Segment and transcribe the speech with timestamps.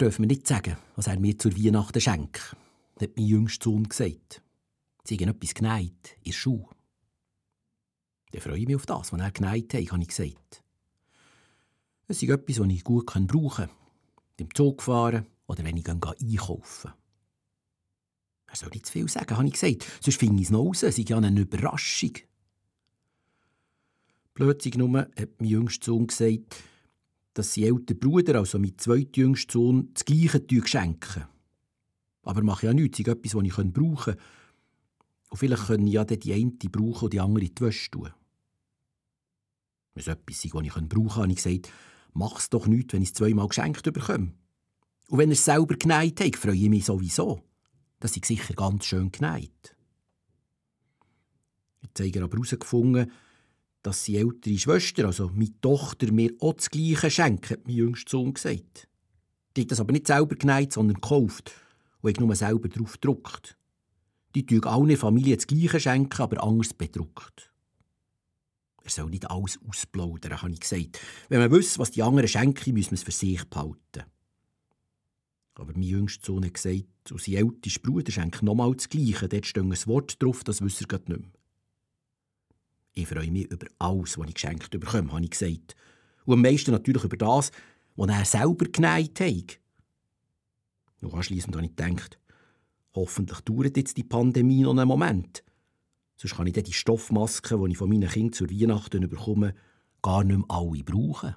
[0.00, 2.56] dürfen mir nicht sagen, was er mir zur Weihnachten schenkt,
[3.00, 4.42] hat mein jüngster Sohn gesagt.
[5.04, 6.66] Sie haben etwas geneigt, in Schuh.
[8.32, 10.62] Dann freue ich mich auf das, was er geneigt hat, habe ich gesagt.
[12.08, 13.70] Es ist etwas, das ich gut brauchen kann.
[14.36, 16.92] Im Zug fahren oder wenn ich einkaufen
[18.46, 19.86] Er soll nicht zu viel sagen, habe ich gesagt.
[20.00, 20.82] Sonst finde ich es noch raus.
[20.82, 22.12] Es ist ja eine Überraschung.
[24.34, 26.56] Plötzlich nur hat mein jüngster Sohn gesagt,
[27.34, 31.24] dass sein älterer Bruder, also mein zweitjüngster Sohn, das Gleiche schenken.
[32.22, 34.22] Aber mache ja nichts, es ist etwas, das ich brauchen kann.
[35.30, 38.10] Und vielleicht können ja die eine brauchen und die andere in die Wäsche tun.
[39.94, 41.72] Wenn es etwas ist, das ich brauchen kann, habe ich gesagt,
[42.12, 44.32] mach es doch nicht, wenn ich es zweimal geschenkt bekomme.
[45.08, 47.42] Und wenn er es selber geneigt hat, freue ich mich sowieso.
[48.00, 49.76] Das ist sicher ganz schön geneigt.
[51.82, 53.10] Jetzt habe aber herausgefunden,
[53.82, 58.10] dass seine ältere Schwester, also meine Tochter, mir auch das Gleiche schenkt, hat mein jüngster
[58.10, 58.88] Sohn gesagt.
[59.56, 61.52] Die hat das aber nicht selber geneigt, sondern gekauft
[62.02, 63.56] und ich nur selber drauf gedruckt.
[64.34, 67.52] Die tun allen Familien das Gleiche schenken, aber anders bedruckt.
[68.82, 71.00] Er soll nicht alles ausplaudern, habe ich gesagt.
[71.28, 74.04] Wenn man wüsste, was die anderen schenken, müssen wir es für sich behalten.
[75.54, 79.28] Aber mein jüngster Sohn hat gesagt, und sein ältester Bruder schenkt nochmal das Gleiche.
[79.28, 81.39] Dort steht ein Wort drauf, das wüsste er nicht mehr.
[82.92, 85.76] Ich freue mich über alles, was ich geschenkt bekomme, habe ich gesagt.
[86.24, 87.52] Und am meisten natürlich über das,
[87.96, 89.58] was er selber geneigt hat.
[91.00, 92.18] Und anschliessend habe ich gedacht,
[92.94, 95.44] hoffentlich dauert jetzt die Pandemie noch einen Moment.
[96.16, 99.54] Sonst kann ich dann die Stoffmasken, die ich von meinen Kindern zur Weihnachten bekomme,
[100.02, 101.34] gar nicht mehr alle brauchen.